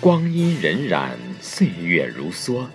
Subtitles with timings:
[0.00, 1.10] 光阴荏苒，
[1.42, 2.66] 岁月如梭。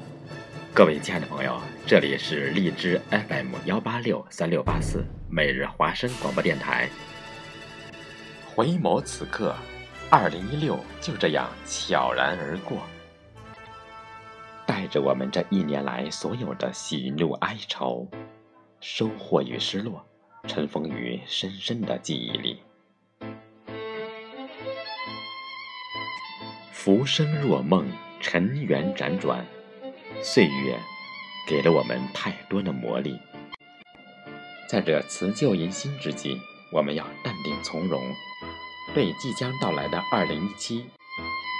[0.75, 6.87] 各位亲爱的朋友，这里是荔枝 FM 幺八六三六八四每日华声广播电台。
[8.53, 9.55] 回眸此刻，
[10.11, 12.83] 二零一六就这样悄然而过，
[14.67, 18.07] 带着我们这一年来所有的喜怒哀愁、
[18.81, 20.05] 收获与失落，
[20.47, 22.61] 尘封于深深的记忆里。
[26.85, 27.83] 浮生若梦，
[28.21, 29.43] 尘缘辗转，
[30.21, 30.77] 岁月
[31.47, 33.17] 给了我们太多的磨砺。
[34.69, 36.39] 在这辞旧迎新之际，
[36.71, 37.99] 我们要淡定从容，
[38.93, 40.85] 对即将到来的二零一七，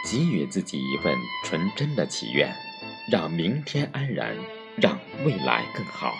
[0.07, 2.53] 给予自己一份纯真的祈愿，
[3.11, 4.37] 让明天安然，
[4.77, 6.13] 让未来更好。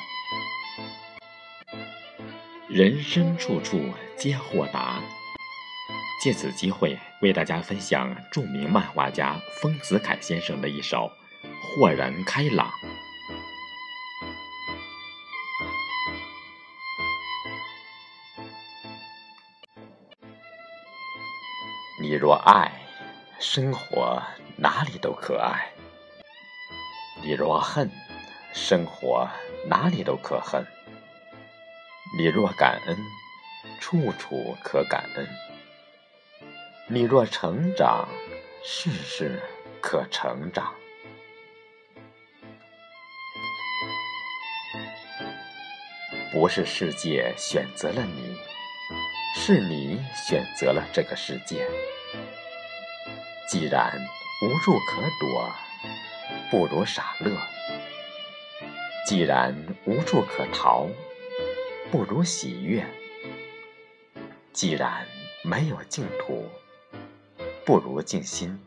[2.68, 3.80] 人生处处
[4.18, 5.00] 皆豁达。
[6.22, 11.12] 借此机会，为大家分享著名漫画家丰子恺先生的一首
[11.78, 12.68] 《豁然开朗》。
[22.02, 22.72] 你若爱，
[23.40, 24.22] 生活
[24.58, 25.72] 哪里都可爱；
[27.22, 27.90] 你若恨，
[28.54, 29.28] 生活
[29.68, 30.64] 哪里都可恨；
[32.18, 32.98] 你若感恩，
[33.80, 35.28] 处处可感恩。
[36.88, 38.08] 你若成长，
[38.64, 39.42] 事事
[39.82, 40.72] 可成长。
[46.32, 48.38] 不是世界选择了你，
[49.36, 51.68] 是你选择了这个世界。
[53.50, 54.00] 既然
[54.44, 55.52] 无处可躲，
[56.52, 57.32] 不如傻乐；
[59.08, 60.88] 既然无处可逃，
[61.90, 62.84] 不如喜悦；
[64.54, 65.08] 既然
[65.44, 66.48] 没有净土，
[67.66, 68.58] 不如静心。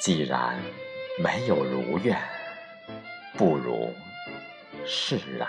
[0.00, 0.60] 既然
[1.22, 2.20] 没有如愿，
[3.34, 3.94] 不如
[4.84, 5.48] 释然。